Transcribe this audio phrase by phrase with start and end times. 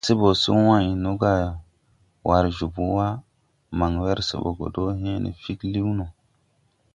[0.03, 1.31] Saʼ se bɔ se wãy nɔga
[2.27, 3.07] war jobo wa,
[3.77, 6.05] man wɛr sɛ bɔ gɔ do hęęne figliwn no.